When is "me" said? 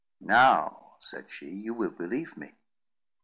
2.35-2.53